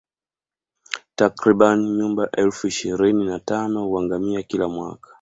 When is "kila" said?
4.43-4.67